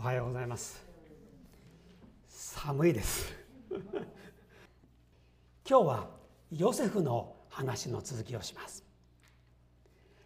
[0.00, 0.82] おはようございます。
[2.26, 3.34] 寒いです。
[5.68, 6.08] 今日は
[6.50, 8.82] ヨセフの話の続きをします。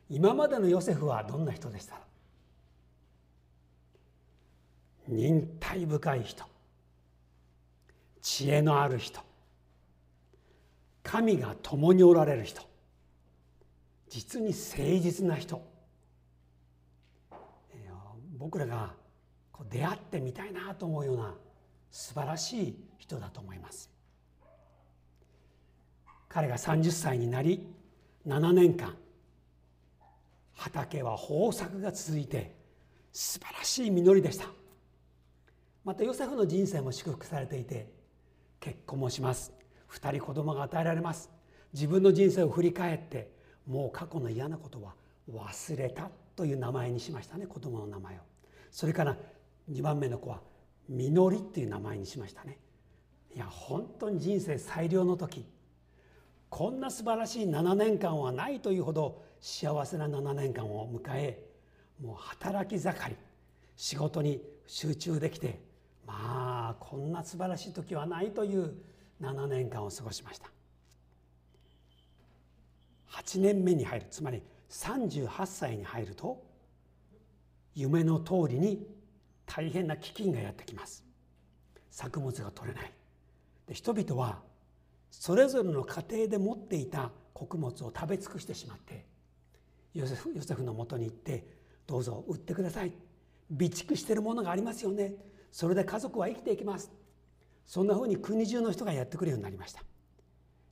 [0.09, 1.99] 今までのヨセフはどんな人でした？
[5.09, 6.45] 忍耐深い人。
[8.23, 9.23] 知恵のある人。
[11.03, 12.63] 神が共におられる人。
[14.09, 15.61] 実に誠実な人。
[18.39, 18.95] 僕らが
[19.55, 21.33] こう出会ってみたいなと思うような
[21.93, 23.89] 素晴らしい人だと思います。
[26.29, 27.69] 彼が30歳になり
[28.27, 28.97] 7年間
[30.55, 32.57] 畑は豊作が続いて
[33.13, 34.47] 素晴らしい実りでした。
[35.85, 37.93] またヨセフの人生も祝福されていて
[38.59, 39.53] 結婚もします。
[39.93, 41.31] 2人子供が与えられます。
[41.73, 43.31] 自分の人生を振り返って
[43.69, 44.95] もう過去の嫌なことは
[45.33, 48.19] 忘れたという名前にしましたね子供の名前を。
[48.73, 49.17] それから
[49.71, 50.41] 2番目の子は
[50.89, 52.59] 「実り」っていう名前にしましたね。
[53.35, 55.47] いや本当に人生最良の時。
[56.51, 61.51] こんな素晴らしい7年間はないというほど幸せな7年間を迎え
[62.01, 63.17] もう働き盛り
[63.75, 65.59] 仕事に集中できて
[66.07, 68.73] まあこんな素晴らしい時はないという
[69.21, 70.49] 7年間を過ごしました。
[73.09, 76.41] 8年目に入るつまり38歳に入ると
[77.75, 78.87] 夢の通りに
[79.47, 81.05] 大変な飢饉がやってきます。
[81.91, 82.93] 作物が取れない。
[83.67, 84.43] で人々は
[85.11, 89.07] それぞれの家庭で持っていた穀物を食べ尽くしてしまって
[89.95, 91.47] ヨセフヨセフのもとに行って
[91.87, 92.93] 「どうぞ売ってください」
[93.49, 95.15] 「備蓄してるものがありますよね」
[95.51, 96.91] 「それで家族は生きていきます」
[97.67, 99.83] そんなふうに国中の人がやってくるようになりました。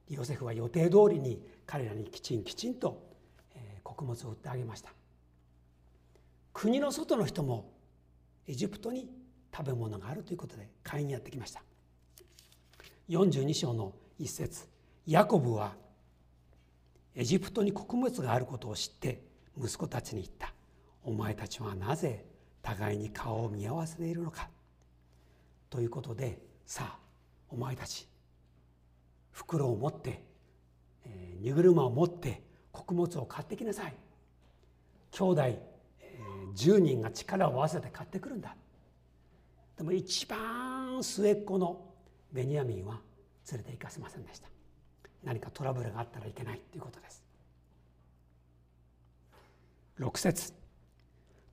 [0.09, 3.03] ヨセフは予定通りに彼らにきちんきちんと
[3.83, 4.93] 穀物を売ってあげました。
[6.53, 7.73] 国の外の人も
[8.47, 9.09] エジプトに
[9.55, 11.63] 食べ物があるということで買いにやってきました。
[13.09, 14.67] 42章の一節。
[15.07, 15.75] ヤコブは
[17.15, 19.23] エジプトに穀物があることを知って
[19.59, 20.55] 息子たちに言った
[21.05, 22.25] 「お前たちはなぜ
[22.63, 24.49] 互いに顔を見合わせているのか」
[25.69, 26.99] ということでさあ
[27.49, 28.09] お前たち
[29.33, 30.25] 袋を持って、
[31.05, 33.95] えー、荷車を持って穀物を買ってきなさい。
[35.11, 35.43] 兄弟、
[36.55, 38.55] 10人が力を合わせて買ってくるんだ。
[39.77, 41.81] でも一番末っ子の
[42.33, 43.01] ベニヤミンは
[43.51, 44.49] 連れて行かせませんでした。
[45.25, 47.23] 何かトラブルがあったらいけないということです。
[49.99, 50.53] 6節。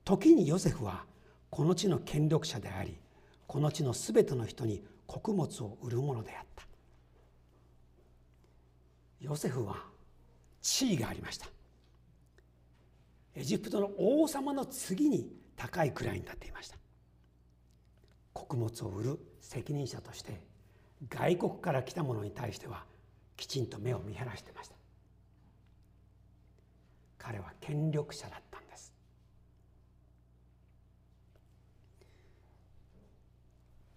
[0.04, 1.04] 時にヨセフは
[1.50, 2.98] この地の権力者であり
[3.46, 6.64] この地のすべての人に穀物を売るものであった。
[9.20, 9.76] ヨセフは
[10.62, 11.46] 地位がありました。
[13.34, 16.76] エジプトの王様の次に高い位になっていました。
[18.32, 20.40] 穀物を売る責任者として
[21.08, 22.84] 外国から来た者に対しては
[23.36, 24.74] きちんと目を見晴らしていました。
[27.18, 28.92] 彼は権力者だったんです。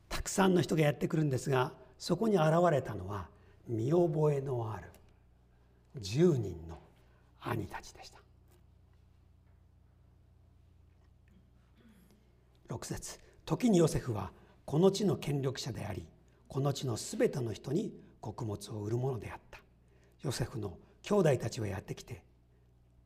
[0.09, 3.27] たくさんの人がやってくるんですがそこに現れたのは
[3.67, 4.89] 見覚えのある
[5.99, 6.79] 10人の
[7.41, 8.22] 兄たちでした。
[12.73, 13.19] 6節。
[13.45, 14.31] 時にヨセフは
[14.65, 16.05] この地の権力者であり
[16.47, 19.59] この地のすべての人に穀物を売るものであった。
[20.23, 22.23] ヨセフの兄弟たちはやってきて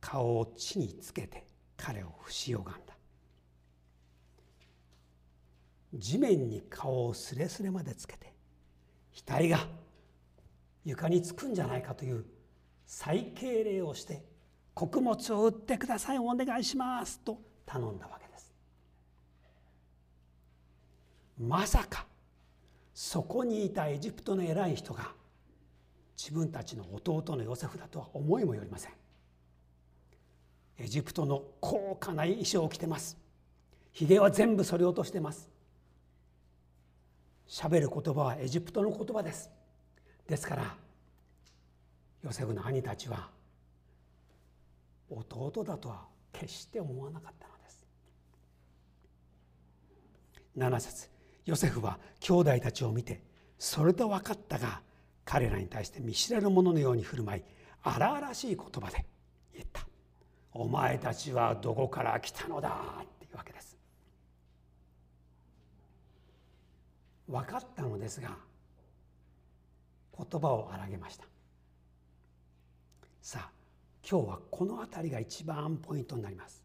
[0.00, 1.44] 顔を地につけて
[1.76, 2.98] 彼を不し拝んだ。
[5.94, 8.32] 地面に顔をすれすれまでつけて
[9.26, 9.66] 額が
[10.84, 12.24] 床につくんじゃないかという
[12.86, 14.22] 再敬礼をして
[14.74, 18.52] 穀物を売ってくださいお願いしますと頼んだわけです
[21.38, 22.06] まさか
[22.92, 25.12] そこにいたエジプトの偉い人が
[26.16, 28.92] 自分たちの弟のヨセフだとは思いもよりません。
[30.78, 33.16] エジプトの高価な衣装を着てます。
[33.92, 35.48] ひげは全部そり落としてます。
[37.48, 39.50] 喋る言葉はエジプトの言葉です。
[40.26, 40.76] ですから
[42.22, 43.30] ヨセフの兄たちは
[45.08, 47.86] 弟だとは決して思わなかったのです。
[50.56, 51.17] 7節。
[51.48, 53.22] ヨセフは兄弟たちを見て
[53.58, 54.82] それと分かったが
[55.24, 57.42] 彼らに対して見知らぬ者のように振る舞い
[57.82, 59.06] 荒々しい言葉で
[59.54, 59.86] 言った
[60.52, 62.68] 「お前たちはどこから来たのだ」
[63.02, 63.78] っていうわけです。
[67.26, 68.36] 分かったのですが
[70.18, 71.24] 言葉を荒げました。
[73.22, 73.50] さあ
[74.06, 76.62] 今日はこの辺りが一番ポイントになります。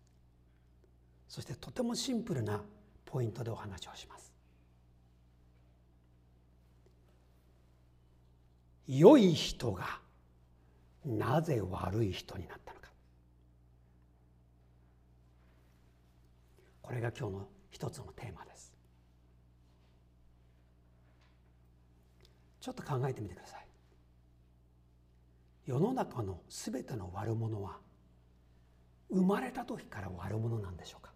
[1.29, 2.61] そしてとてもシンプルな
[3.05, 4.32] ポイントでお話をします。
[8.87, 9.99] 良い人が
[11.05, 12.89] なぜ悪い人になったのか。
[16.81, 18.73] これが今日の一つのテーマです。
[22.59, 23.67] ちょっと考えてみてください。
[25.65, 27.77] 世の中のすべての悪者は
[29.09, 31.13] 生まれた時から悪者なんでしょうか。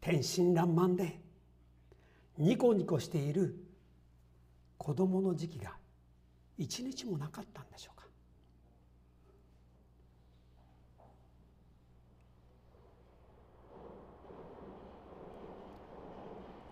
[0.00, 1.23] 天真爛漫で
[2.38, 3.56] ニコニコしている
[4.76, 5.76] 子供の時期が
[6.58, 8.06] 一日もなかったんでしょうか？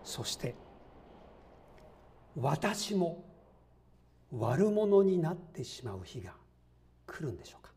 [0.03, 0.55] そして
[2.35, 3.23] 私も
[4.31, 6.33] 悪者になってしまう日が
[7.07, 7.71] 来るんでしょうか？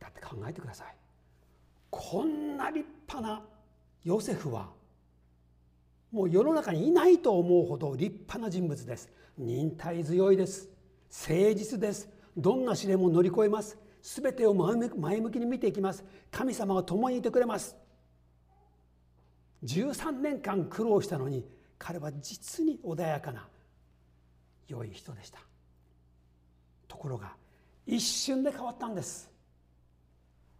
[0.00, 0.96] だって考えてください。
[1.90, 3.44] こんな立派な
[4.04, 4.70] ヨセフは
[6.12, 9.10] もう世の中にいないと思うほど立派な人物です。
[9.38, 10.68] 忍耐強いです。
[11.10, 12.08] 誠実です。
[12.36, 13.78] どんな試練も乗り越えます。
[14.02, 14.76] 全てを前
[15.20, 16.04] 向きに見ていきます。
[16.30, 17.76] 神様が共にいてくれます。
[19.64, 21.46] 13年間苦労したのに
[21.78, 23.48] 彼は実に穏やかな
[24.68, 25.38] 良い人でした。
[26.88, 27.32] ところが
[27.86, 29.30] 一瞬で変わったんです。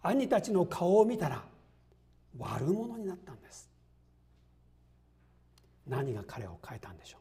[0.02, 1.44] 兄たちの顔を見たら
[2.38, 3.71] 悪者になったんです。
[5.86, 7.18] 何が彼を変えたんでしょ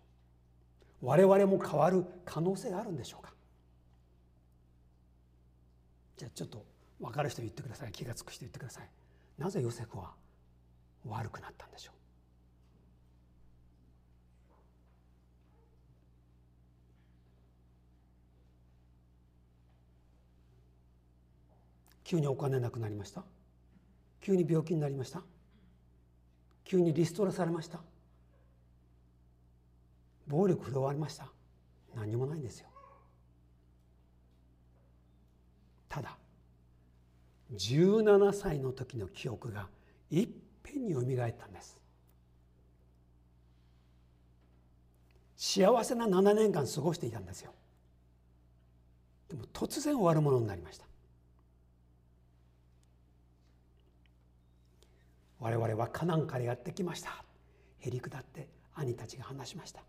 [1.02, 1.08] う？
[1.08, 3.34] 我々も変わる可能性があるんでしょうか？
[6.18, 6.66] じゃあちょっと
[7.00, 7.92] 分かる人言ってください。
[7.92, 8.90] 気が付く人言ってください。
[9.40, 10.12] なぜヨセフは
[11.08, 11.96] 悪くなったんでしょう？
[22.04, 23.24] 急にお金なくなりました？
[24.20, 25.24] 急に病気になりました？
[26.64, 27.80] 急にリストラされました？
[30.28, 31.28] 暴力振るわれました。
[31.96, 32.68] 何もないんですよ。
[35.90, 36.18] ただ
[37.54, 39.68] 17歳の時の記憶が
[40.10, 40.30] いっ
[40.64, 41.82] ぺんによみがえったんです。
[45.36, 47.54] 幸せな7年間過ごしていたんですよ。
[49.28, 50.86] でも突然悪者になりました。
[55.40, 57.26] 我々はカナンからやってきました。
[57.80, 59.82] へりくだって兄たちが話しました。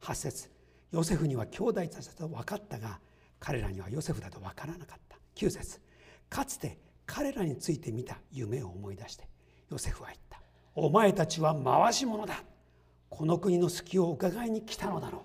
[0.00, 0.50] 8節。
[0.92, 3.00] ヨセフには兄弟たちだと分かったが
[3.38, 5.16] 彼らにはヨセフだと分からなかった。
[5.36, 5.80] 9節。
[6.28, 9.28] かつて彼らについて見た夢を思い出して
[9.68, 10.40] ヨセフは言った
[10.76, 12.44] 「お前たちは回し者だ。
[13.08, 15.22] この国の隙を伺いに来たのだろう」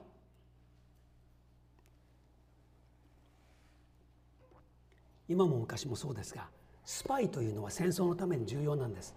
[5.28, 6.50] 今も昔もそうですが
[6.84, 9.16] スパイというのは戦争のために重要なんです。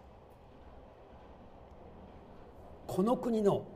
[2.87, 3.67] この国の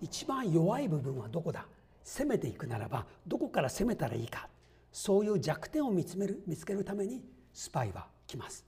[0.00, 1.66] 一番弱い部分はどこだ？
[2.04, 4.48] 攻めていくならばどこから攻めたらいいか。
[4.92, 8.64] そういう弱点を見つめる見つけるためにスパイは来ます。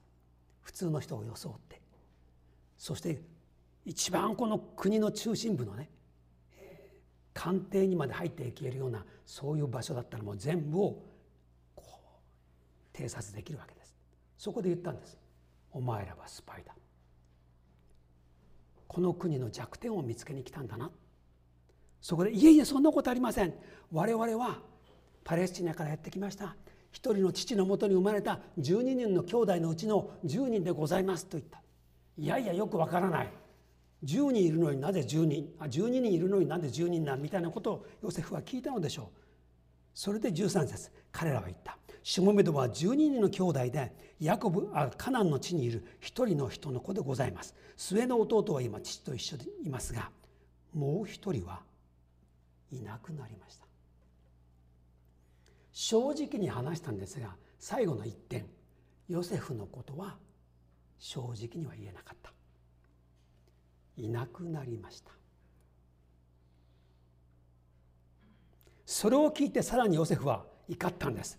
[0.60, 1.80] 普通の人を装って。
[2.76, 3.22] そして
[3.84, 5.90] 一番この国の中心部のね
[7.34, 11.02] 官邸にまで入っていけるようなそういう場所だったらもう全部を
[11.74, 11.84] こ
[12.94, 13.96] う偵察できるわけです。
[14.36, 15.18] そこで言ったんです。
[15.72, 16.74] お前らはスパイだ。
[18.86, 20.90] この国の弱点を見つけに来たんだな。
[22.02, 23.54] そこでいえいえそんなことありません。
[23.92, 24.58] 我々は
[25.24, 26.56] パレスチナからやってきました。
[26.90, 31.26] 一人の父のもとに生まれた12人の兄弟のうちの10人でございます。
[31.26, 31.62] と言った。
[32.18, 33.28] いやいやよくわからない。
[34.04, 35.48] 10人いるのになぜ10人？
[35.60, 39.18] あ12人いるのになぜ10人なみたいなことをヨセフは聞いたのでしょう。
[39.94, 41.78] それで13節彼らは言った。
[42.02, 47.54] しもめどは12人の兄弟でヤコブあカナンの地にいる一人の人の子でございます。
[47.76, 50.10] 末の弟は今父と一緒でいますが
[50.74, 51.60] もう一人は
[52.72, 53.66] いなくなりました。
[55.72, 58.46] 正直に話したんですが最後の一点
[59.08, 60.16] ヨセフのことは
[60.98, 62.32] 正直には言えなかった。
[63.96, 65.12] いなくなりました。
[68.86, 71.38] それを聞いてさらにヨセフは怒ったんです。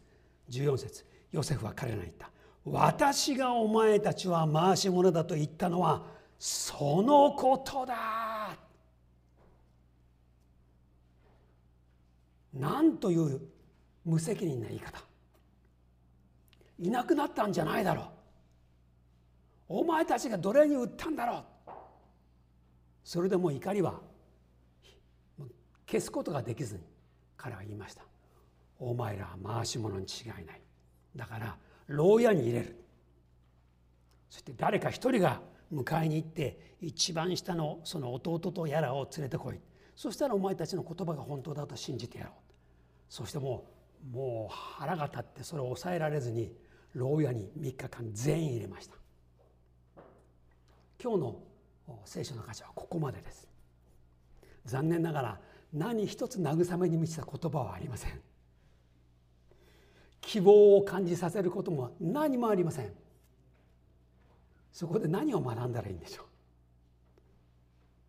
[0.49, 2.29] 14節ヨセフは彼らに言った。
[2.65, 6.05] 私がお前たちは回し者だと言ったのは
[6.37, 8.57] そのことだ。
[12.53, 13.41] なんという
[14.05, 15.03] 無責任な言い方。
[16.79, 18.05] いなくなったんじゃないだろう。
[19.69, 21.43] お前たちが奴隷に売ったんだろう。
[23.03, 23.99] それでも怒りは
[25.87, 26.81] 消すことができずに
[27.37, 28.03] 彼は言いました。
[28.79, 30.61] お前らは回し者に違いない。
[31.15, 31.57] だから
[31.87, 32.83] 牢屋に入れる。
[34.29, 35.41] そして誰か一人が
[35.71, 39.59] 迎えに行って一番下のその弟とやらを連れてこい。
[39.95, 42.33] そしたらお前たちの言葉が本当だと信じてやろう。
[43.13, 43.63] そしても
[44.11, 46.51] うもう腹が立ってそれを抑えられずに
[46.95, 48.95] 牢屋に3日間全員入れました。
[50.99, 51.39] 今日の
[52.05, 53.47] 聖書の箇所はここまでです。
[54.65, 55.39] 残念ながら
[55.71, 58.19] 何一つ慰めに満ちた言葉はありません。
[60.19, 62.91] 希望を感じさせることも何もありません。
[64.71, 66.25] そこで何を学んだらいいんでしょう。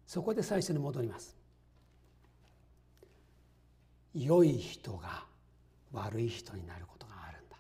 [0.07, 1.44] そこで最初に戻ります。
[4.15, 5.25] 良い人が
[5.93, 7.57] 悪い人になることがあるんだ。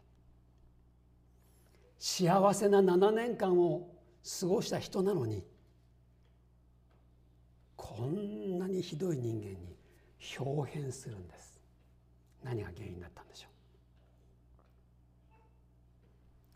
[1.98, 3.88] 幸せな7年間を
[4.40, 5.44] 過ごした人なのに
[7.76, 9.76] こんなにひどい人間に
[10.38, 11.60] 表変するんです。
[12.42, 13.50] 何が原因だったんでしょう？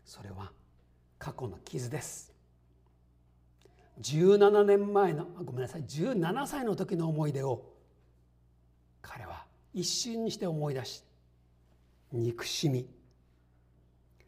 [0.05, 0.51] それは
[1.17, 2.33] 過去の傷です。
[4.01, 5.83] 17年前のごめんなさい。
[5.83, 7.65] 17歳の時の思い出を
[9.01, 11.03] 彼は一瞬にして思い出し
[12.11, 12.87] 憎しみ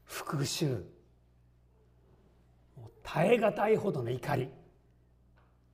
[0.04, 0.80] 復讐
[3.04, 4.50] 耐え難いほどの怒り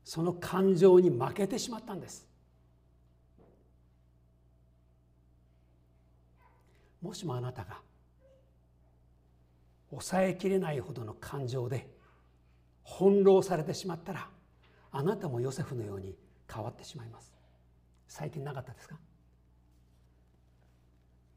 [0.04, 2.26] その感情に負けてしまったんです。
[7.02, 7.82] もしもあなたが
[9.90, 11.90] 抑えきれないほどの感情で
[12.84, 14.30] 翻弄されてしまったら
[14.92, 16.16] あなたもヨセフのように
[16.52, 17.34] 変わってしまいます。
[18.08, 18.96] 最近なかったですか？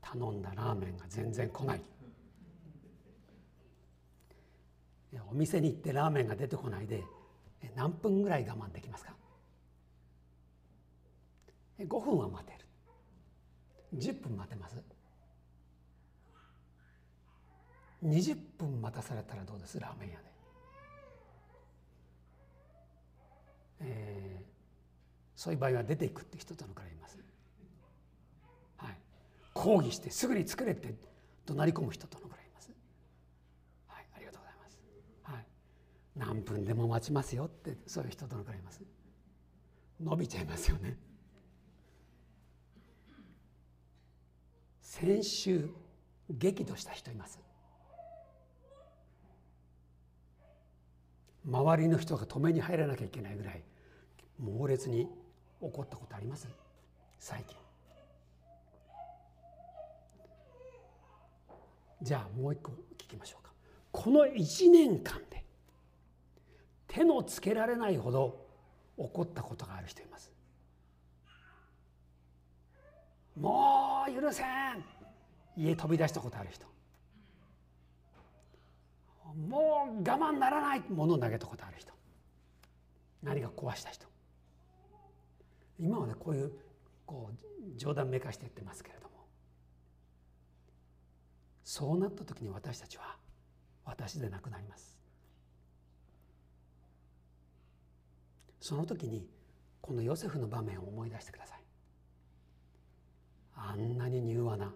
[0.00, 1.82] 頼んだラーメンが全然来ない。
[5.28, 7.02] お店に行ってラーメンが出てこないで
[7.74, 9.12] 何分ぐらい我慢できますか
[11.78, 13.98] ？5分は待てる。
[13.98, 14.76] 10分待てます。
[18.04, 19.78] 20分待たされたらどうです？
[19.80, 20.24] ラーメン屋で、
[23.80, 24.44] えー、
[25.36, 27.18] そういう場合は出ていくって人どのくらいいます。
[29.52, 30.94] 抗議してすぐに作れって
[31.46, 32.70] 怒鳴り込む人どのくらいいます。
[33.86, 34.78] はいありがとうございます。
[35.22, 35.46] はい。
[36.16, 38.80] 何分でも待ちますよってそういう人どのくらいいます。
[40.00, 40.96] 伸びちゃいますよね。
[44.80, 45.68] 先週
[46.30, 47.40] 激怒した人います。
[51.44, 53.62] 周りの人が止めに入らなきゃいけないぐらい
[54.38, 55.08] 猛烈に
[55.60, 56.46] 怒ったことあります？
[57.18, 57.56] 最近。
[62.02, 63.52] じゃあもう一個聞きましょうか。
[63.92, 65.44] この1年間で
[66.86, 68.46] 手のつけられないほど
[68.96, 70.32] 怒ったことがある人います。
[73.36, 74.46] もう許せん。
[75.56, 76.66] 家飛び出したことある人。
[79.48, 80.82] もう我慢ならない。
[80.88, 81.92] ものを投げたことある人。
[83.22, 84.06] 何か壊した人。
[85.78, 86.52] 今はねこういう
[87.06, 89.09] こう冗談めかして言ってますけれど
[91.64, 93.16] そうなった時に私たちは
[93.84, 94.98] 私でなくなります。
[98.60, 99.26] その時に
[99.80, 101.62] このヨセフの場面を思い出してください。
[103.54, 104.72] あんなに柔和な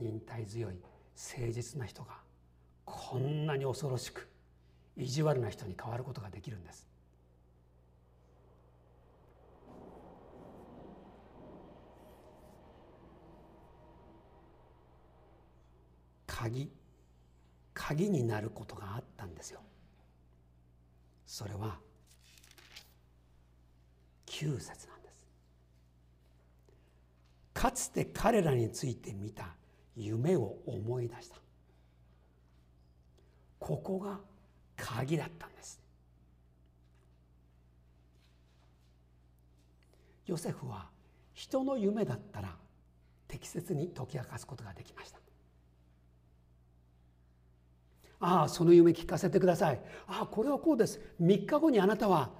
[0.00, 0.74] 忍耐強い
[1.16, 2.18] 誠実な人が
[2.84, 4.28] こんなに恐ろしく
[4.96, 6.89] 意地悪な人に変わることができるんです。
[16.40, 16.70] 鍵
[17.74, 19.60] 鍵になることがあったんですよ。
[21.26, 21.78] それは
[24.26, 25.26] 9節なんです。
[27.52, 29.54] かつて彼らについて見た
[29.94, 31.36] 夢を思い出した。
[33.58, 34.18] ここが
[34.78, 35.78] 鍵だったんです。
[40.26, 40.88] ヨセフは
[41.34, 42.56] 人の夢だったら
[43.28, 45.19] 適切に解き明かすことができました。
[48.20, 49.80] ああその夢聞かせてください。
[50.06, 51.00] ああこれはこうです。
[51.20, 52.30] 3日後にあなたは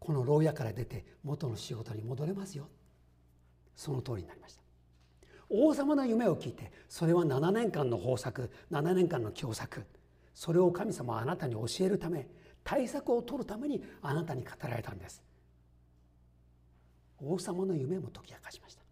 [0.00, 2.68] この牢屋から出て元の仕事に戻れますよ。
[3.76, 4.62] その通りになりました。
[5.48, 9.84] 王様の夢を聞いてそれは7年間の豊作7年間の共作。
[10.34, 12.28] それを神様はあなたに教えるため
[12.64, 15.22] 対策を取るためにあなたに語られたんです。
[17.20, 18.82] 王様の夢も解き明かしました。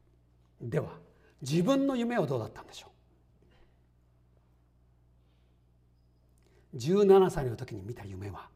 [0.61, 0.99] では
[1.43, 2.91] 自分の夢はどうだったんでしょう？
[6.77, 8.49] 17歳の時に見た夢は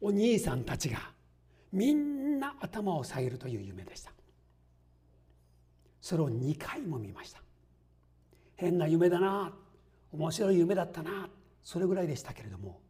[0.00, 0.98] お兄さんたちが
[1.72, 4.12] みんな頭を下げるという夢でした。
[6.00, 7.40] それを2回も見ました。
[8.56, 9.52] 変な夢だな
[10.12, 11.28] 面白い夢だったな
[11.62, 12.80] それぐらいでしたけれども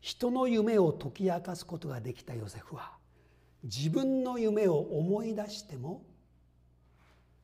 [0.00, 2.92] 人の夢を解き明かすことができたヨセフは
[3.62, 6.02] 自分の夢を思い出しても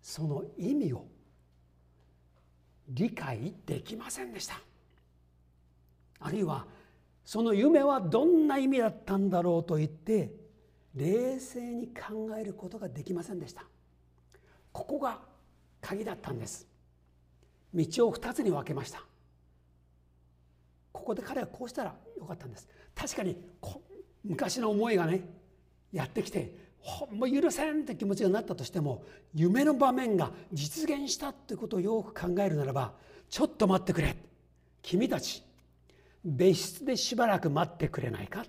[0.02, 1.06] その意味を
[2.88, 4.60] 理解できませんでした。
[6.24, 6.64] あるいは
[7.22, 10.32] その夢はどんな意味だったんだろうと言って
[10.94, 13.64] 冷静に考えることができませんでした。
[14.72, 15.20] ここが
[15.82, 16.66] 鍵だったんです。
[17.74, 19.04] 道を2つに分けました。
[20.92, 22.68] ここで彼はこうしたらよかったんです。
[22.94, 23.36] 確かに
[24.24, 25.28] 昔の思いがね
[25.92, 26.56] やってきて
[27.12, 29.04] もう許せんって気持ちがなったとしても
[29.34, 32.94] 夢の場面が実現したってことをよく考えるならば
[33.28, 34.16] ちょっと待ってくれ。
[34.80, 35.42] 君たち
[36.24, 38.44] 別室でしばらく待ってくれないか？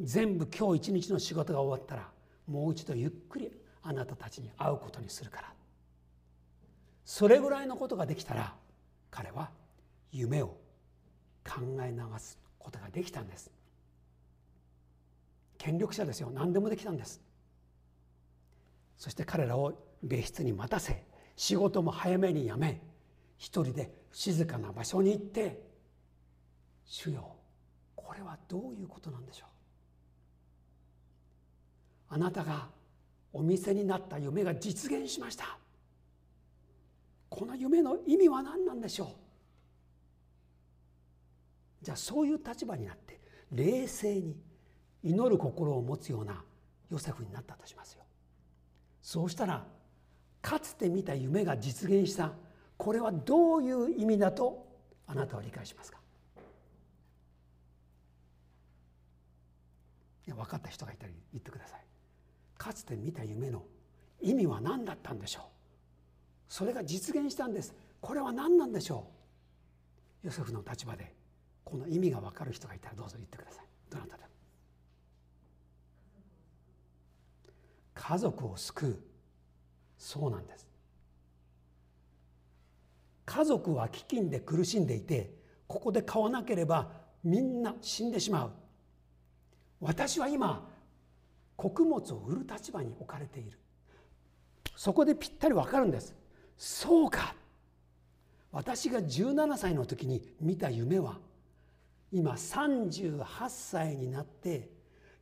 [0.00, 2.08] 全部今日一日の仕事が終わったら
[2.46, 3.50] もう一度ゆっくり
[3.82, 5.52] あなたたちに会うことにするから。
[7.04, 8.54] それぐらいのことができたら
[9.10, 9.50] 彼は
[10.10, 10.56] 夢を
[11.44, 13.50] 考え流すことができたんです。
[15.58, 16.30] 権力者ですよ。
[16.32, 17.20] 何でもできたんです。
[18.96, 21.04] そして彼らを別室に待たせ
[21.36, 22.80] 仕事も早めに辞め
[23.44, 25.62] 一人で静かな場所に行って
[26.86, 27.36] 「主よ
[27.94, 29.48] これはどういうことなんでしょう?」
[32.14, 32.70] あなたが
[33.34, 35.58] お店になった夢が実現しました。
[37.28, 39.04] この夢の意味は何なんでしょ
[41.82, 41.84] う？
[41.84, 43.20] じゃあそういう立場になって
[43.50, 44.40] 冷静に
[45.02, 46.42] 祈る心を持つような
[46.88, 48.04] ヨセフになったとしますよ。
[49.02, 49.66] そうしたら
[50.40, 52.32] かつて見た夢が実現した
[52.76, 54.66] これはどういう意味だと
[55.06, 55.98] あなたは理解しますか？
[60.26, 61.80] 分かった人がいたら言ってください。
[62.56, 63.62] かつて見た夢の
[64.20, 65.44] 意味は何だったんでしょう？
[66.48, 67.74] それが実現したんです。
[68.00, 69.06] これは何なんでしょ
[70.22, 70.26] う？
[70.26, 71.14] ヨセフの立場で
[71.62, 73.64] この意味が分かる人がいたらどうぞ言ってください。
[73.90, 74.28] どなたでも。
[77.94, 78.98] 家族を救う。
[79.98, 80.66] そうなんです。
[83.24, 85.34] 家族は飢饉で苦しんでいて
[85.66, 86.90] ここで買わなければ
[87.22, 88.52] みんな死んでしまう。
[89.80, 90.68] 私は今
[91.56, 93.58] 穀物を売る立場に置かれている。
[94.76, 96.14] そこでぴったり分かるんです。
[96.56, 97.34] そうか。
[98.52, 101.18] 私が17歳の時に見た夢は
[102.12, 104.70] 今38歳になって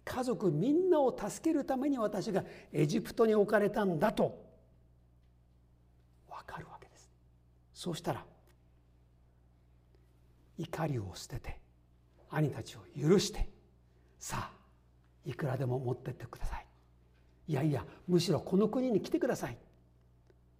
[0.04, 4.38] 家族みんなを助けるために私がエジプトに置かれたんだと
[6.28, 6.81] 分かるわけ。
[7.82, 8.24] そうしたら
[10.56, 11.58] 怒りを捨てて
[12.30, 13.48] 兄たちを許して
[14.20, 16.66] さあいくらでも持ってってください。
[17.48, 19.58] いやいやむしろこの国に来てください。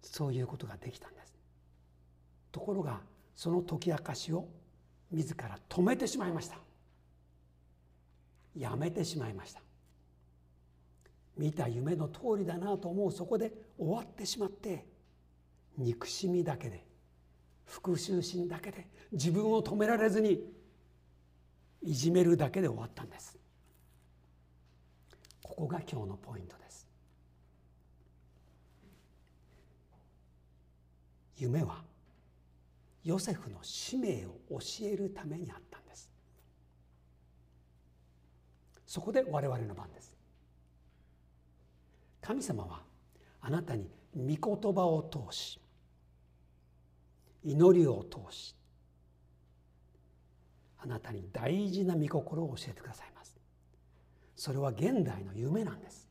[0.01, 1.33] そういうことができたんです。
[2.51, 2.99] ところが
[3.37, 4.49] その解き明かしを
[5.09, 6.57] 自ら止めてしまいました。
[8.53, 9.61] やめてしまいました。
[11.37, 14.85] 見た夢の通りだなと思うそこで終わってしまって
[15.77, 16.85] 憎しみだけで
[17.65, 20.43] 復讐心だけで自分を止められずに
[21.81, 23.37] いじめるだけで終わったんです。
[25.41, 26.87] ここが今日のポイントです。
[31.37, 31.83] 夢は
[33.03, 36.09] ヨセフの使命を教えるためにあったんです。
[38.87, 40.15] そこで我々の番です。
[42.21, 42.81] 神様は
[43.41, 45.59] あなたに御言葉を通し
[47.43, 48.55] 祈りを通し
[50.79, 53.37] あなたに大事な御心を教えてくださいます。
[54.35, 56.09] それは現代の夢なんです。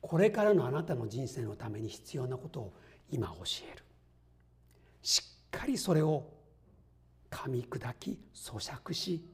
[0.00, 2.74] これからのあなたの人生のために必要なことを
[3.10, 3.84] 今教える。
[5.02, 6.30] しっかりそれを
[7.30, 9.24] 噛み砕き咀嚼し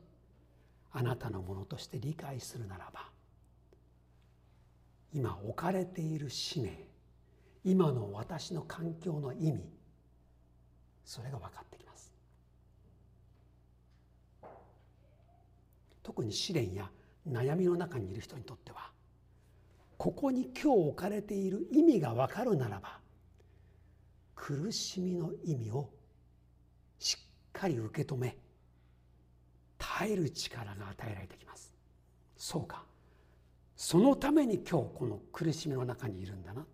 [0.92, 3.08] あなたのものとして理解するならば
[5.12, 6.88] 今置かれている使命
[7.64, 9.64] 今の私の環境の意味
[11.04, 12.12] それが分かってきます。
[16.02, 16.90] 特に試練や
[17.28, 18.90] 悩みの中にいる人にとっては
[19.96, 22.98] ここに今日置かれている意味が分かるならば
[24.34, 25.88] 苦しみの意味を
[26.98, 27.18] しっ
[27.52, 28.36] かり受け止め
[29.78, 31.72] 耐える力が与えられてきます。
[32.36, 32.84] そうか。
[33.76, 36.66] そのために今日この苦しみの中にいるんだな。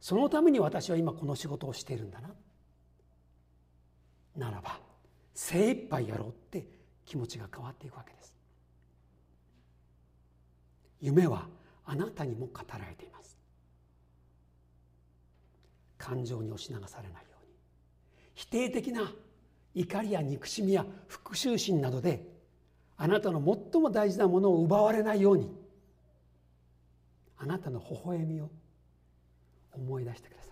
[0.00, 2.30] そのために私は今この仕事をしているんだな。
[4.36, 4.78] ならば
[5.34, 6.66] 精一杯やろうって
[7.04, 8.34] 気持ちが変わっていくわけです。
[11.00, 11.46] 夢は
[11.84, 13.36] あなたにも語られています。
[15.98, 17.52] 感情に押し流されないように。
[18.34, 19.12] 否定的な
[19.74, 22.26] 怒りや憎しみや復讐心などで
[22.96, 25.50] あなたの最も大事なものを奪われないように
[27.38, 28.50] あなたの微笑みを
[29.72, 30.45] 思い出してください。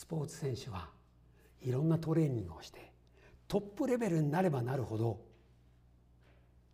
[0.00, 0.88] スポーツ選手は
[1.60, 2.90] いろんなトレーニングをして
[3.46, 5.20] トップレベルになればなるほど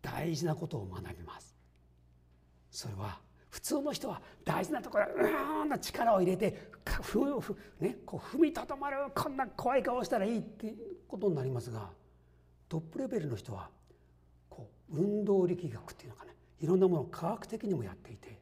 [0.01, 1.53] 大事なことを学びます。
[2.71, 6.69] それは普通の人は大事なところうーんな力を入れて
[7.01, 10.73] ふふ、ね、こう踏みとどまるこんな怖い顔したらいいって
[11.05, 11.89] ことになりますが
[12.69, 13.69] トップレベルの人は
[14.49, 18.39] こう運動力学っていうのかねいろんなものを科学的にもやっていて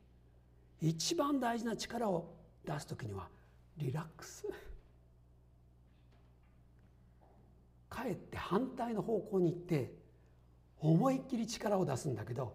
[0.79, 3.29] 一番大事な力を出す時には
[3.77, 4.45] リラックス。
[7.95, 9.93] かえって反対の方向に行って
[10.79, 12.53] 思いっきり力を出すんだけど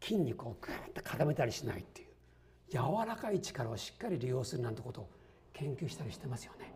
[0.00, 2.08] 筋肉をグーッと固めたりしないっていう
[2.70, 5.10] 柔らかい力をしっかり利用するなんてことを
[5.52, 6.72] 研究したりしてますよね。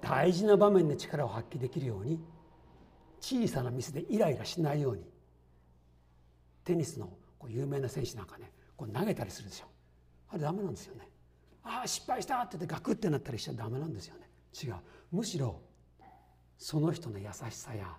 [0.00, 2.18] 大事な場面で力を発揮できるように
[3.20, 5.02] 小さなミスでイライラしないように
[6.64, 9.66] テニスのこう有名な選手なんかねこう投げたりするでしょ。
[10.30, 11.06] あれダメなんですよね。
[11.62, 14.27] ああ失敗したって言ってガクってなったりしちゃダメなんですよね。
[14.52, 14.74] 違う。
[15.10, 15.60] むしろ
[16.58, 17.96] その人の優しさや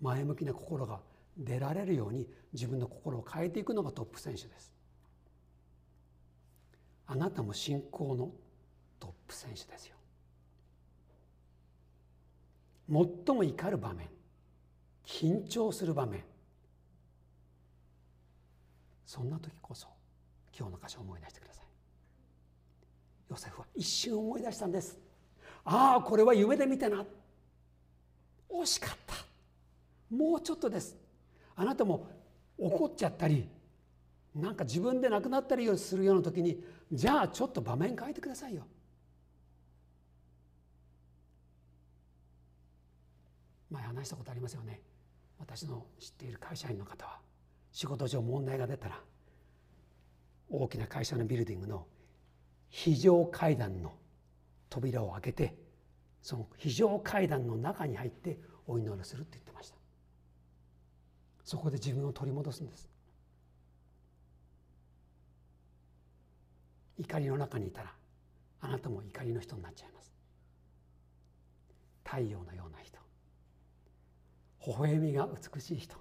[0.00, 1.00] 前向きな心が
[1.36, 4.74] 出られるように自分の心を変えていくのがトップ選手です。
[7.06, 8.30] あなたも信仰の
[8.98, 9.96] トップ選手ですよ。
[12.88, 14.08] 最も怒る場面
[15.04, 16.24] 緊張する場面
[19.06, 19.88] そんな時こそ
[20.58, 21.66] 今日の箇所を思い出してください。
[23.30, 24.98] ヨセフは一瞬思い出したんです。
[25.64, 27.04] ああこれは夢で見たな。
[28.50, 29.14] 惜しかった。
[30.14, 30.96] もうちょっとです。
[31.56, 32.06] あなたも
[32.58, 33.48] 怒っちゃったり
[34.34, 38.66] なんか自分で亡くなったりするような時にじゃあちょっと場面変えてくださいよ。
[43.70, 44.80] 前話したことありますよね。
[45.38, 47.18] 私の知っている会社員の方は
[47.72, 49.00] 仕事上問題が出たら
[50.48, 51.86] 大きな会社のビルディングの
[52.68, 53.92] 非常階段の
[54.72, 55.54] 扉を開けて
[56.22, 59.76] その非常階段の中に入ってお祈りするって言ってました。
[61.44, 62.88] そこで自分を取り戻すんです。
[66.96, 67.92] 怒りの中にいたら
[68.62, 70.14] あなたも怒りの人になっちゃいます。
[72.04, 72.98] 太陽のような人。
[74.66, 75.96] 微笑みが美しい人。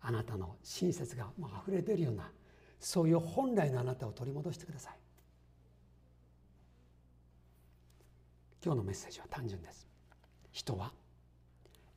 [0.00, 2.32] あなたの親切があふれ出るような
[2.80, 5.05] そういう本来のあなたを取り戻してください。
[8.66, 9.86] 今日のメッセージは単純です。
[10.50, 10.90] 人は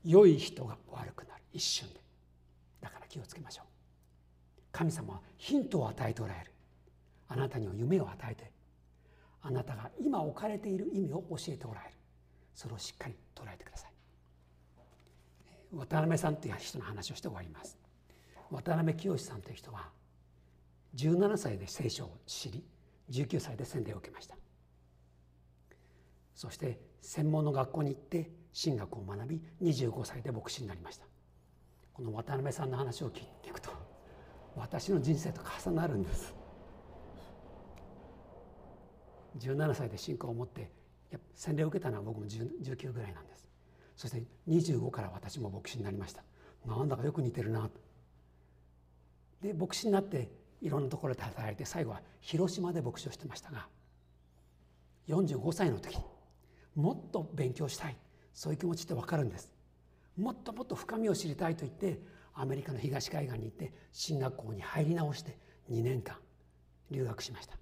[0.05, 1.41] 良い人が悪くなる。
[1.51, 1.99] 一瞬で。
[2.79, 3.65] だから気をつけましょう。
[4.71, 6.51] 神様はヒントを与えておられる。
[7.27, 8.51] あなたには夢を与えて。
[9.41, 11.95] あなたが今置かれている意味を教えておられる。
[12.53, 13.91] それをしっかり捉えてください。
[15.75, 17.79] 渡辺さんという人の話をして終わります。
[18.51, 19.89] 渡辺清さんという人は
[20.93, 22.63] 17歳で聖書を知り
[23.09, 24.35] 19歳で洗礼を受けました。
[26.39, 28.31] そして専門の学校に行って
[28.63, 31.05] 神学を学び25歳で牧師になりました。
[31.91, 33.69] この渡辺さんの話を聞くと
[34.55, 36.33] 私の人生と重なるんです。
[39.39, 40.71] 17歳で信仰を持って
[41.35, 43.45] 洗礼を受けたのは僕も19ぐらいなんです。
[43.97, 46.23] そして25から私も牧師になりました。
[46.65, 47.69] なんだかよく似てるな。
[49.41, 50.29] で牧師になって
[50.61, 53.67] いろんなところで働いて最後は広島で牧師をしてましたが
[55.09, 56.03] 45歳の時に
[56.79, 57.97] もっと勉強したい。
[58.33, 59.51] そういう気持ちって分かるんです。
[60.17, 61.99] もっともっと深みを知りたいと言って
[62.33, 65.37] アメリカの東海岸に行って進学校に入り直して
[65.69, 66.17] 2年間
[66.89, 67.57] 留学しました。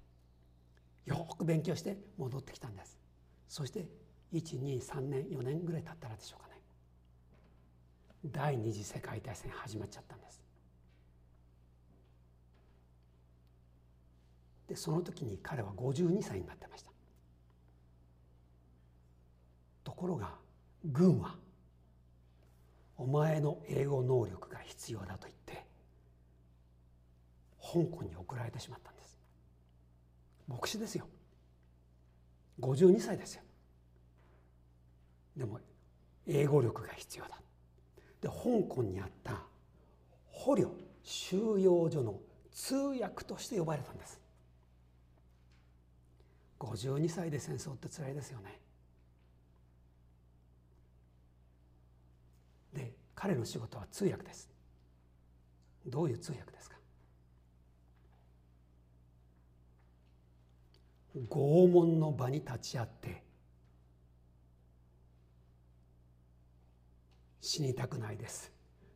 [1.06, 2.99] よく勉強して戻ってきたんです。
[3.47, 3.88] そして
[4.34, 6.62] 123年4年ぐらい経ったらでしょうかね。
[8.25, 10.41] 第二次世界大戦始まっちゃったんです。
[14.67, 16.91] でその時に彼は52歳になってました
[19.86, 20.29] とところが
[20.86, 21.33] 軍は
[22.97, 25.65] お前の英語能力が必要だと言って
[27.60, 29.17] 香港に送られてしまったんです。
[30.47, 31.07] 牧師ですよ。
[32.62, 33.41] 52歳ですよ。
[35.36, 35.60] でも
[36.27, 37.41] 英語力が必要だ。
[38.21, 39.41] で香港にあった
[40.29, 42.19] 捕虜収容所の
[42.51, 44.21] 通訳として呼ばれたんです。
[46.60, 48.60] 52歳で戦争って辛いですよね
[52.77, 54.47] で彼の仕事は通訳です。
[55.88, 56.77] どういう通訳ですか？
[61.32, 63.23] 拷問の場に立ち会って
[67.41, 68.51] 死にたくないです。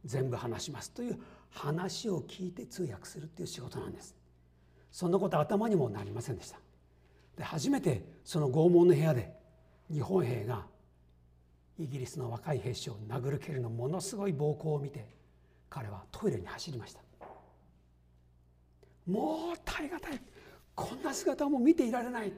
[0.06, 0.92] 全部話します。
[0.92, 4.16] という話を聞いて通訳するっていう仕事なんです。
[4.92, 6.60] そんなこと頭にもなりませんでした。
[7.38, 9.34] で初めてその拷問の部屋で
[9.92, 10.68] 日本兵が
[11.80, 15.08] イギリスの若い兵士を殴る蹴るのものすごい暴行を見て
[15.70, 17.02] 彼はトイレに走りました。
[19.08, 20.22] もう耐え難い。
[20.76, 22.34] こんな姿も見ていられない。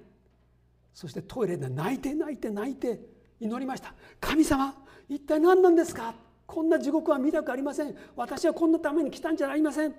[0.93, 2.99] そしてトイレで泣いて泣いて泣いて
[3.39, 3.93] 祈りました。
[4.21, 4.75] 神様
[5.09, 6.15] 一体何なんですか？
[6.45, 7.95] こんな地獄は見たくありません。
[8.15, 9.95] 私はこんなために来たんじゃありません。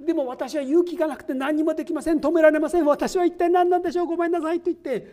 [0.00, 2.18] でも私は勇気がなくて何にもできません。
[2.18, 2.84] 止められません。
[2.84, 4.06] 私は一体何なんでしょう？
[4.06, 5.12] ごめんなさいと言って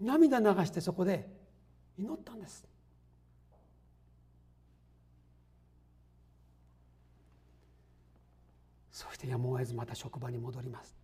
[0.00, 1.28] 涙流してそこで
[1.98, 2.64] 祈ったんです。
[8.92, 10.96] そしてやむを得ずまた職場に戻ります。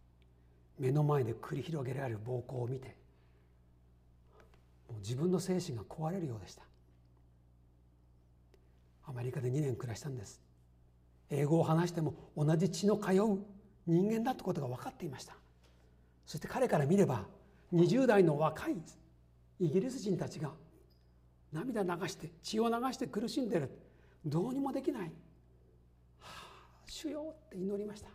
[0.78, 2.96] 目の前で繰り広げられる暴行を見て
[4.88, 6.62] もう自分の精神が壊れるようでした。
[9.06, 10.40] アメリカで2年暮らしたんです。
[11.30, 13.38] 英語を話しても同じ血の通う
[13.86, 15.34] 人間だってことが分かっていました。
[16.26, 17.26] そして彼から見れば
[17.72, 18.76] 20代の若い
[19.60, 20.50] イギリス人たちが
[21.54, 23.70] 涙流して血を流して苦しんでる。
[24.26, 25.08] どうにもできない、は
[26.20, 28.08] あ、主よって祈りました。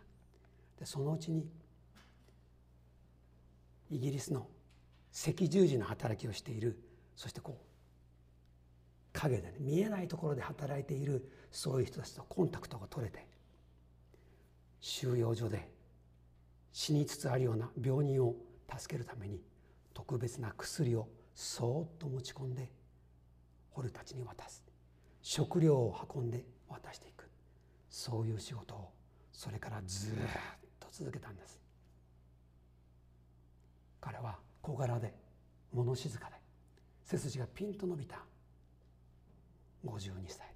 [0.78, 1.48] でそのうちに
[3.90, 4.46] イギリスの
[5.12, 6.78] 赤十字の働きをしている
[7.16, 7.70] そしてこう
[9.12, 13.26] 影で、ね、見えないところで働いているそういう人たちとコンタクトが取れて
[14.80, 15.68] 収容所で
[16.72, 18.36] 死につつあるような病人を
[18.78, 19.40] 助けるために
[19.92, 22.70] 特別な薬をそーっと持ち込んで
[23.80, 24.62] 捕虜たちに渡す。
[25.22, 27.24] 食料を運んで渡していく。
[27.88, 28.90] そういう仕事を
[29.32, 30.14] それからずっ
[30.78, 31.58] と続けたんです。
[33.98, 35.14] 彼は小柄で
[35.72, 36.36] 物静かで
[37.04, 38.18] 背筋がピンと伸びた。
[39.86, 40.46] 52歳。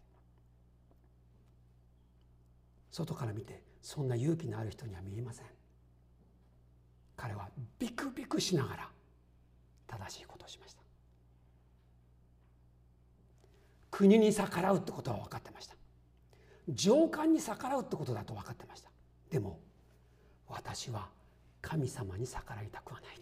[2.91, 5.47] 外から見てそんな勇気のある人には見えません。
[7.17, 8.91] 彼はビクビクしながら
[9.87, 10.84] 正しいことをしました。
[13.97, 15.77] 国に逆らうってことは分かってました。
[16.69, 18.91] 上官に逆らうってことだと分かってました。
[19.31, 19.61] でも
[20.49, 21.09] 私は
[21.63, 23.21] 神様に逆らいたくはない。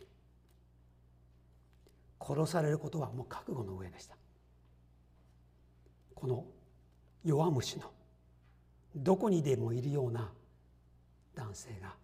[2.18, 4.16] 殺されることはもう覚悟の上でした。
[6.14, 6.46] この
[7.22, 7.90] 弱虫の
[8.96, 10.32] どこにでもいるような
[11.34, 11.94] 男性が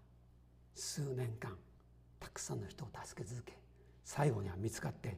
[0.75, 1.57] 数年間
[2.21, 3.55] たくさんの人を助け続け
[4.05, 5.17] 最後には見つかって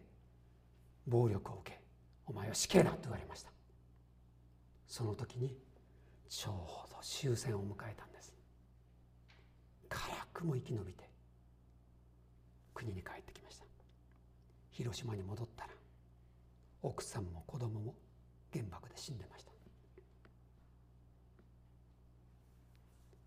[1.09, 1.90] 暴力を受け
[2.31, 3.51] お前は死刑だと言われました。
[4.87, 5.57] その時に
[6.29, 8.33] ちょうど終戦を迎えたんです。
[9.89, 10.01] 辛
[10.33, 11.09] くも生き延びて
[12.73, 13.65] 国に帰ってきました。
[14.71, 15.71] 広島に戻ったら
[16.83, 17.95] 奥さんも子供も
[18.53, 19.51] 原爆で死んでました。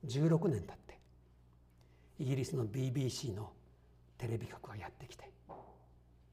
[0.08, 0.98] 16年経って
[2.20, 3.52] イギリスの BBC の
[4.18, 5.30] テレビ局がやってきて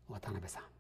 [0.09, 0.79] 渡辺さん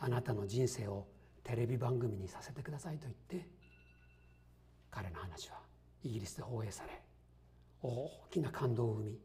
[0.00, 1.06] あなたの人生を
[1.42, 3.48] テレビ番組にさせてくださいと言って
[4.90, 5.56] 彼の話は
[6.02, 6.90] イギリスで放映され
[7.82, 9.18] 大きな感動を生み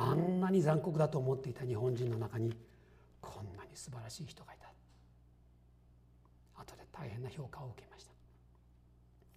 [0.00, 2.56] あんなに残酷だと思っていた日本人の中に
[3.20, 4.68] こんなに素晴らしい人がいた。
[6.62, 8.12] 後で大変な評価を受けました。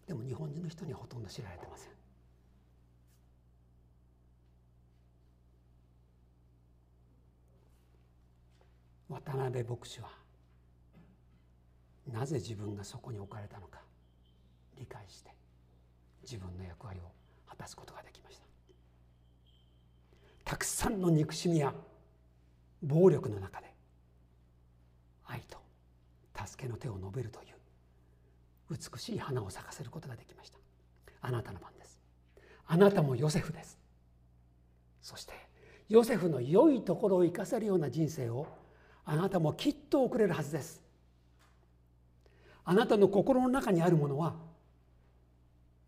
[0.07, 1.91] でも日本人の人にはほとんど知られてません。
[9.09, 10.20] 渡辺牧師は
[12.07, 13.79] なぜ自分がそこに置かれたのか
[14.77, 15.31] 理解して
[16.23, 17.03] 自分の役割を
[17.47, 18.43] 果たすことができました。
[20.43, 21.73] たくさんの憎しみや
[22.81, 23.71] 暴力の中で
[25.25, 25.59] 愛と
[26.45, 27.55] 助けの手を述べるという
[28.71, 30.57] 美しい花を咲かせることができました。
[31.21, 32.01] あなたの番です。
[32.65, 33.77] あなたもヨセフです。
[35.01, 35.33] そして
[35.89, 38.47] ヨセフの良いところを生かせるような人生を
[39.03, 40.81] あなたもきっと送れるはずです。
[42.63, 44.35] あなたの心の中にあるものは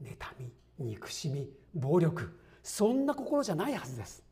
[0.01, 4.23] 妬み憎しみ暴力そんな心じゃないはずです。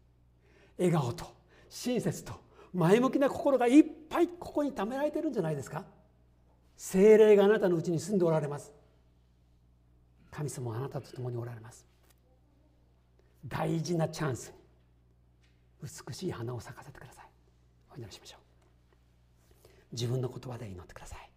[0.78, 1.26] 笑顔と
[1.70, 2.34] 親切と
[2.74, 5.86] 前向きな心がいっぱいここに貯められてるんじゃないですか。
[6.78, 8.72] 精霊があなたのうちに住んでおられます。
[10.32, 11.86] 神様はあなたと共におられます。
[13.46, 14.54] 大事なチャンス
[15.82, 17.26] に美しい花を咲かせてください。
[17.94, 19.68] お祈りしましょう。
[19.92, 21.31] 自分の言葉で祈ってください。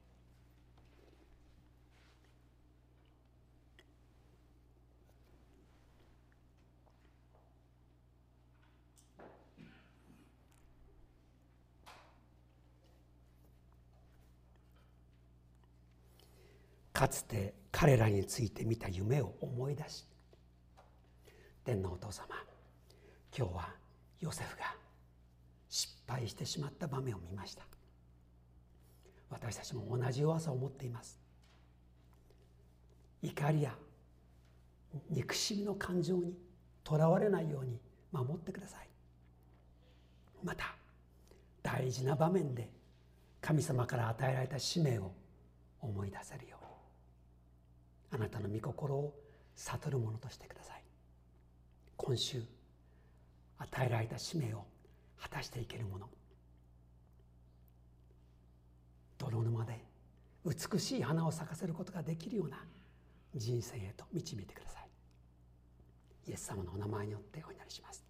[16.94, 20.06] かつて彼らについて見た夢を思い出し
[21.62, 22.28] 天皇お父様
[23.36, 23.68] 今日は
[24.20, 24.74] ヨセフが
[25.68, 27.64] 失敗してしまった場面を見ました。
[29.28, 31.18] 私たちも同じ弱さを持っています。
[33.22, 33.74] 怒りや
[35.10, 36.36] 憎しみの感情に
[36.84, 37.80] とらわれないように
[38.12, 38.88] 守ってください。
[40.44, 40.76] また
[41.60, 42.70] 大事な場面で
[43.40, 45.12] 神様から与えられた使命を
[45.80, 46.53] 思い出せるように。
[48.14, 49.12] あなたの御心を
[49.56, 50.82] 悟るものとしてください。
[51.96, 52.44] 今週
[53.58, 54.64] 与えられた使命を
[55.20, 56.08] 果たしていけるもの
[59.18, 59.84] 泥沼で
[60.44, 62.64] 美しい花を咲かせることができるような
[63.34, 66.30] 人生へと導いてください。
[66.30, 68.03] イエス様のお名前によってお祈りします。